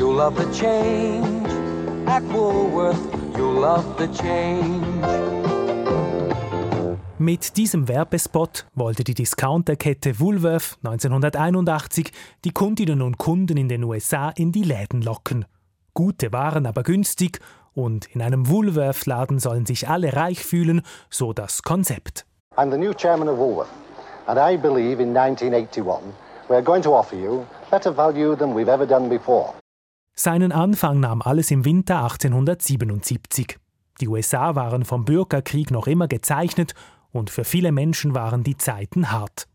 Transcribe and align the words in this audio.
you'll 0.00 0.16
love 0.16 0.34
the 0.36 0.50
change. 0.58 1.46
At 2.06 2.22
Woolworth, 2.32 2.98
you'll 3.36 3.60
love 3.60 3.84
the 3.98 4.08
change. 4.08 4.86
Mit 7.18 7.58
diesem 7.58 7.86
Werbespot 7.86 8.64
wollte 8.74 9.04
die 9.04 9.12
Discounterkette 9.12 10.18
Woolworth 10.18 10.78
1981 10.82 12.12
die 12.46 12.50
Kundinnen 12.50 13.02
und 13.02 13.18
Kunden 13.18 13.58
in 13.58 13.68
den 13.68 13.84
USA 13.84 14.30
in 14.30 14.52
die 14.52 14.62
Läden 14.62 15.02
locken. 15.02 15.44
Gute 15.92 16.32
Waren 16.32 16.64
aber 16.64 16.82
günstig 16.82 17.40
und 17.74 18.06
in 18.14 18.22
einem 18.22 18.48
Woolworth-Laden 18.48 19.38
sollen 19.38 19.66
sich 19.66 19.86
alle 19.86 20.14
reich 20.14 20.42
fühlen, 20.42 20.80
so 21.10 21.34
das 21.34 21.62
Konzept. 21.62 22.24
I'm 22.56 22.70
the 22.70 22.78
new 22.78 22.94
chairman 22.94 23.28
of 23.28 23.36
Woolworth, 23.36 23.68
and 24.26 24.38
I 24.38 24.56
believe 24.56 25.02
in 25.02 25.14
1981 25.14 26.14
we're 26.48 26.62
going 26.62 26.82
to 26.82 26.90
offer 26.94 27.16
you 27.16 27.44
better 27.70 27.94
value 27.94 28.34
than 28.34 28.54
we've 28.54 28.70
ever 28.70 28.86
done 28.86 29.10
before. 29.10 29.52
Seinen 30.14 30.52
Anfang 30.52 31.00
nahm 31.00 31.22
alles 31.22 31.50
im 31.50 31.64
Winter 31.64 32.02
1877. 32.02 33.58
Die 34.00 34.08
USA 34.08 34.54
waren 34.54 34.84
vom 34.84 35.04
Bürgerkrieg 35.04 35.70
noch 35.70 35.86
immer 35.86 36.08
gezeichnet 36.08 36.74
und 37.12 37.30
für 37.30 37.44
viele 37.44 37.72
Menschen 37.72 38.14
waren 38.14 38.42
die 38.42 38.56
Zeiten 38.56 39.10
hart. 39.10 39.46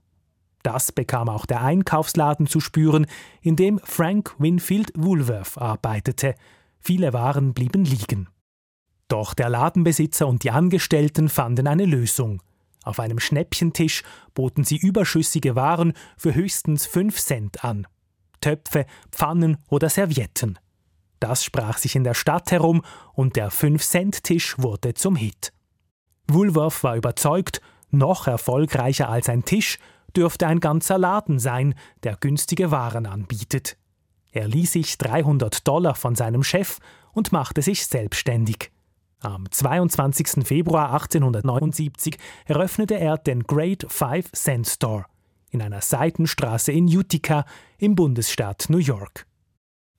Das 0.64 0.92
bekam 0.92 1.30
auch 1.30 1.46
der 1.46 1.62
Einkaufsladen 1.62 2.48
zu 2.48 2.60
spüren, 2.60 3.06
in 3.42 3.56
dem 3.56 3.80
Frank 3.84 4.34
Winfield 4.40 4.92
Woolworth 4.96 5.58
arbeitete. 5.60 6.34
Viele 6.80 7.14
Waren 7.14 7.54
blieben 7.54 7.86
liegen. 7.86 8.30
Doch 9.08 9.36
der 9.36 9.50
Ladenbesitzer 9.50 10.28
und 10.28 10.44
die 10.44 10.50
Angestellten 10.50 11.30
fanden 11.30 11.68
eine 11.68 11.86
Lösung. 11.86 12.42
Auf 12.84 13.00
einem 13.00 13.20
Schnäppchentisch 13.20 14.04
boten 14.34 14.64
sie 14.64 14.78
überschüssige 14.78 15.56
Waren 15.56 15.94
für 16.18 16.34
höchstens 16.34 16.86
5 16.88 17.20
Cent 17.20 17.64
an. 17.64 17.88
Töpfe, 18.46 18.86
Pfannen 19.12 19.58
oder 19.70 19.90
Servietten. 19.90 20.60
Das 21.20 21.44
sprach 21.44 21.80
sich 21.80 21.96
in 21.96 22.04
der 22.04 22.14
Stadt 22.14 22.52
herum 22.52 22.84
und 23.14 23.36
der 23.38 23.52
5-Cent-Tisch 23.52 24.60
wurde 24.60 24.94
zum 24.94 25.16
Hit. 25.16 25.52
Woolworth 26.28 26.84
war 26.84 26.96
überzeugt, 26.96 27.60
noch 27.90 28.28
erfolgreicher 28.28 29.10
als 29.10 29.30
ein 29.30 29.46
Tisch 29.46 29.80
dürfte 30.16 30.46
ein 30.46 30.60
ganzer 30.60 31.00
Laden 31.00 31.40
sein, 31.40 31.74
der 32.04 32.18
günstige 32.18 32.70
Waren 32.70 33.08
anbietet. 33.08 33.78
Er 34.32 34.48
ließ 34.48 34.74
sich 34.74 35.00
300 35.00 35.68
Dollar 35.68 35.96
von 35.96 36.14
seinem 36.14 36.44
Chef 36.44 36.78
und 37.14 37.32
machte 37.32 37.64
sich 37.64 37.88
selbstständig. 37.88 38.72
Am 39.22 39.50
22. 39.50 40.46
Februar 40.46 40.94
1879 40.94 42.20
eröffnete 42.46 43.00
er 43.00 43.18
den 43.18 43.44
Great 43.44 43.88
Five 43.90 44.32
Cent 44.34 44.68
Store 44.68 45.06
in 45.50 45.62
einer 45.62 45.82
Seitenstraße 45.82 46.72
in 46.72 46.86
Utica 46.86 47.46
im 47.78 47.96
Bundesstaat 47.96 48.66
New 48.70 48.78
York. 48.78 49.26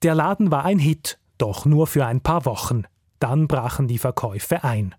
Der 0.03 0.15
Laden 0.15 0.51
war 0.51 0.65
ein 0.65 0.79
Hit, 0.79 1.19
doch 1.37 1.65
nur 1.65 1.87
für 1.87 2.05
ein 2.05 2.21
paar 2.21 2.45
Wochen. 2.45 2.83
Dann 3.19 3.47
brachen 3.47 3.87
die 3.87 3.97
Verkäufe 3.97 4.63
ein. 4.63 4.93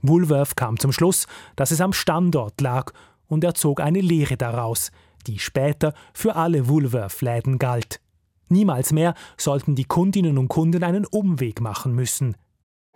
Woolworth 0.00 0.56
kam 0.56 0.78
zum 0.78 0.92
Schluss, 0.92 1.26
dass 1.56 1.70
es 1.70 1.80
am 1.80 1.92
Standort 1.92 2.60
lag, 2.60 2.92
und 3.26 3.42
er 3.42 3.54
zog 3.54 3.80
eine 3.80 4.00
Lehre 4.00 4.36
daraus, 4.36 4.90
die 5.26 5.38
später 5.38 5.94
für 6.12 6.36
alle 6.36 6.68
Woolworth-Läden 6.68 7.58
galt. 7.58 8.00
Niemals 8.48 8.92
mehr 8.92 9.14
sollten 9.36 9.74
die 9.74 9.86
Kundinnen 9.86 10.36
und 10.36 10.48
Kunden 10.48 10.84
einen 10.84 11.06
Umweg 11.06 11.60
machen 11.60 11.94
müssen. 11.94 12.36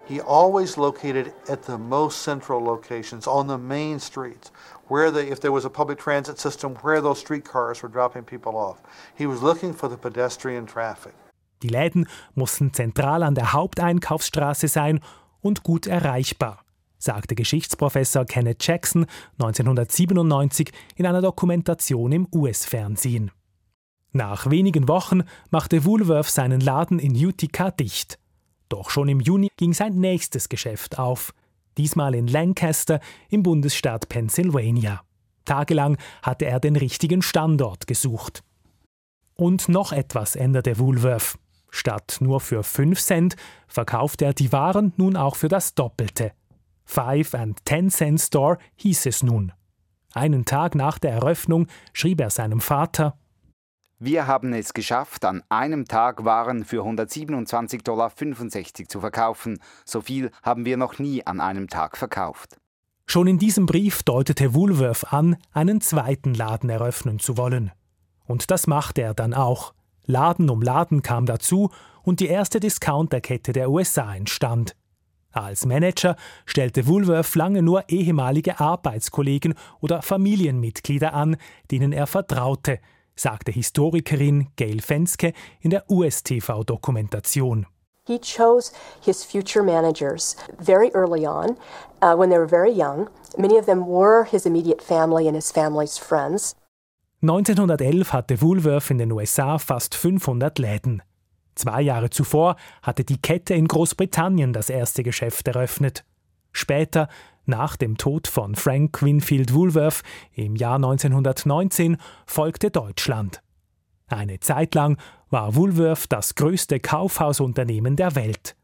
He 0.08 0.20
always 0.20 0.78
located 0.78 1.32
at 1.48 1.62
the 1.64 1.76
most 1.76 2.22
central 2.22 2.64
locations 2.64 3.26
on 3.26 3.46
the 3.46 3.58
main 3.58 4.00
streets, 4.00 4.50
where 4.88 5.10
the, 5.10 5.30
if 5.30 5.40
there 5.40 5.52
was 5.52 5.64
a 5.64 5.70
public 5.70 5.98
transit 5.98 6.38
system, 6.38 6.76
where 6.82 7.02
those 7.02 7.20
streetcars 7.20 7.82
were 7.82 7.90
dropping 7.90 8.24
people 8.24 8.56
off. 8.56 8.78
He 9.14 9.26
was 9.26 9.42
looking 9.42 9.74
for 9.74 9.88
the 9.88 9.96
pedestrian 9.96 10.66
traffic. 10.66 11.12
Die 11.62 11.68
Läden 11.68 12.06
mussten 12.34 12.72
zentral 12.72 13.22
an 13.22 13.34
der 13.34 13.52
Haupteinkaufsstraße 13.52 14.68
sein 14.68 15.00
und 15.40 15.62
gut 15.64 15.86
erreichbar 15.86 16.64
sagte 16.98 17.34
Geschichtsprofessor 17.34 18.24
Kenneth 18.26 18.66
Jackson 18.66 19.06
1997 19.38 20.72
in 20.96 21.06
einer 21.06 21.22
Dokumentation 21.22 22.12
im 22.12 22.28
US-Fernsehen. 22.34 23.30
Nach 24.12 24.50
wenigen 24.50 24.88
Wochen 24.88 25.22
machte 25.50 25.84
Woolworth 25.84 26.26
seinen 26.26 26.60
Laden 26.60 26.98
in 26.98 27.14
Utica 27.14 27.70
dicht. 27.70 28.18
Doch 28.68 28.90
schon 28.90 29.08
im 29.08 29.20
Juni 29.20 29.48
ging 29.56 29.72
sein 29.72 29.94
nächstes 29.94 30.48
Geschäft 30.48 30.98
auf, 30.98 31.32
diesmal 31.76 32.14
in 32.14 32.26
Lancaster 32.26 33.00
im 33.30 33.42
Bundesstaat 33.42 34.08
Pennsylvania. 34.08 35.02
Tagelang 35.44 35.96
hatte 36.22 36.44
er 36.44 36.60
den 36.60 36.76
richtigen 36.76 37.22
Standort 37.22 37.86
gesucht. 37.86 38.42
Und 39.34 39.68
noch 39.68 39.92
etwas 39.92 40.36
änderte 40.36 40.78
Woolworth. 40.78 41.38
Statt 41.70 42.18
nur 42.20 42.40
für 42.40 42.62
5 42.62 43.00
Cent 43.00 43.36
verkaufte 43.66 44.24
er 44.24 44.34
die 44.34 44.52
Waren 44.52 44.92
nun 44.96 45.16
auch 45.16 45.36
für 45.36 45.48
das 45.48 45.74
Doppelte. 45.74 46.32
Five 46.84 47.34
and 47.34 47.64
Ten 47.64 47.90
Cent 47.90 48.20
Store 48.20 48.58
hieß 48.76 49.06
es 49.06 49.22
nun. 49.22 49.52
Einen 50.14 50.44
Tag 50.44 50.74
nach 50.74 50.98
der 50.98 51.12
Eröffnung 51.12 51.66
schrieb 51.92 52.20
er 52.20 52.30
seinem 52.30 52.60
Vater 52.60 53.18
Wir 54.00 54.28
haben 54.28 54.52
es 54.52 54.74
geschafft, 54.74 55.24
an 55.24 55.42
einem 55.48 55.86
Tag 55.86 56.24
Waren 56.24 56.64
für 56.64 56.82
127,65 56.84 57.82
Dollar 57.82 58.12
zu 58.88 59.00
verkaufen. 59.00 59.58
So 59.84 60.02
viel 60.02 60.30
haben 60.44 60.64
wir 60.64 60.76
noch 60.76 61.00
nie 61.00 61.26
an 61.26 61.40
einem 61.40 61.66
Tag 61.66 61.96
verkauft. 61.96 62.58
Schon 63.06 63.26
in 63.26 63.40
diesem 63.40 63.66
Brief 63.66 64.04
deutete 64.04 64.54
Woolworth 64.54 65.12
an, 65.12 65.36
einen 65.52 65.80
zweiten 65.80 66.32
Laden 66.32 66.70
eröffnen 66.70 67.18
zu 67.18 67.36
wollen. 67.36 67.72
Und 68.24 68.52
das 68.52 68.68
machte 68.68 69.02
er 69.02 69.14
dann 69.14 69.34
auch. 69.34 69.74
Laden 70.06 70.48
um 70.48 70.62
Laden 70.62 71.02
kam 71.02 71.26
dazu 71.26 71.70
und 72.04 72.20
die 72.20 72.28
erste 72.28 72.60
Discounterkette 72.60 73.52
der 73.52 73.68
USA 73.68 74.14
entstand. 74.14 74.76
Als 75.32 75.66
Manager 75.66 76.14
stellte 76.46 76.86
Woolworth 76.86 77.34
lange 77.34 77.62
nur 77.62 77.88
ehemalige 77.88 78.60
Arbeitskollegen 78.60 79.54
oder 79.80 80.02
Familienmitglieder 80.02 81.14
an, 81.14 81.36
denen 81.72 81.92
er 81.92 82.06
vertraute, 82.06 82.78
sagte 83.18 83.52
Historikerin 83.52 84.48
Gail 84.56 84.80
Fenske 84.80 85.32
in 85.60 85.70
der 85.70 85.84
US-TV-Dokumentation. 85.90 87.66
He 88.06 88.18
chose 88.18 88.72
his 89.00 89.22
future 89.22 89.62
managers 89.62 90.36
very 90.58 90.90
early 90.94 91.26
on, 91.26 91.58
uh, 92.00 92.16
when 92.16 92.30
they 92.30 92.38
were 92.38 92.48
very 92.48 92.72
young. 92.72 93.08
Many 93.36 93.58
of 93.58 93.66
them 93.66 93.86
were 93.86 94.24
his 94.24 94.46
immediate 94.46 94.82
family 94.82 95.26
and 95.26 95.36
his 95.36 95.52
family's 95.52 95.98
friends. 95.98 96.56
1911 97.20 98.12
hatte 98.12 98.40
Woolworth 98.40 98.90
in 98.90 98.98
den 98.98 99.12
USA 99.12 99.58
fast 99.58 99.94
500 99.94 100.58
Läden. 100.58 101.02
Zwei 101.54 101.82
Jahre 101.82 102.08
zuvor 102.08 102.56
hatte 102.82 103.04
die 103.04 103.20
Kette 103.20 103.54
in 103.54 103.66
Großbritannien 103.66 104.52
das 104.52 104.70
erste 104.70 105.02
Geschäft 105.02 105.48
eröffnet. 105.48 106.04
Später, 106.52 107.08
nach 107.48 107.76
dem 107.76 107.96
Tod 107.96 108.28
von 108.28 108.54
Frank 108.54 109.02
Winfield 109.02 109.54
Woolworth 109.54 110.02
im 110.34 110.56
Jahr 110.56 110.76
1919, 110.76 111.96
folgte 112.26 112.70
Deutschland. 112.70 113.42
Eine 114.06 114.40
Zeit 114.40 114.74
lang 114.74 114.96
war 115.30 115.54
Woolworth 115.54 116.06
das 116.10 116.34
größte 116.34 116.80
Kaufhausunternehmen 116.80 117.96
der 117.96 118.14
Welt. 118.14 118.56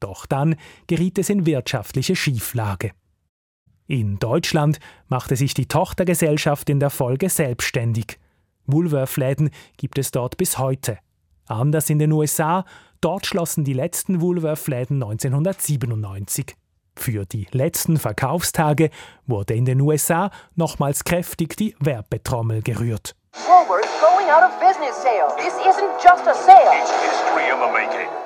Doch 0.00 0.26
dann 0.26 0.56
geriet 0.86 1.18
es 1.18 1.30
in 1.30 1.46
wirtschaftliche 1.46 2.14
Schieflage. 2.14 2.92
In 3.86 4.18
Deutschland 4.18 4.78
machte 5.08 5.36
sich 5.36 5.54
die 5.54 5.66
Tochtergesellschaft 5.66 6.70
in 6.70 6.80
der 6.80 6.90
Folge 6.90 7.28
selbstständig. 7.28 8.18
Woolworth-Läden 8.66 9.50
gibt 9.76 9.98
es 9.98 10.10
dort 10.10 10.36
bis 10.36 10.58
heute. 10.58 10.98
Anders 11.46 11.90
in 11.90 11.98
den 11.98 12.12
USA, 12.12 12.64
dort 13.00 13.26
schlossen 13.26 13.64
die 13.64 13.74
letzten 13.74 14.22
Woolworth-Läden 14.22 15.02
1997. 15.02 16.54
Für 16.96 17.26
die 17.26 17.46
letzten 17.50 17.98
Verkaufstage 17.98 18.90
wurde 19.26 19.54
in 19.54 19.64
den 19.64 19.80
USA 19.80 20.30
nochmals 20.54 21.04
kräftig 21.04 21.56
die 21.56 21.74
Werbetrommel 21.80 22.62
gerührt. 22.62 23.14
Woolworth's 23.46 23.90
going 24.00 24.30
out 24.30 24.44
of 24.44 24.58
business 24.60 24.94
sale. 25.02 25.34
This 25.36 25.54
isn't 25.54 25.90
just 26.02 26.26
a 26.26 26.34
sale. 26.34 26.72
It's 26.80 26.90
history 27.02 27.50
in 27.50 27.58
the 27.58 27.72
making. 27.72 28.23